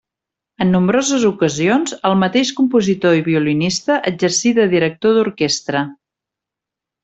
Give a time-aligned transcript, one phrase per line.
[0.63, 5.89] En nombroses ocasions el mateix compositor i violinista exercí de director d'orquestra.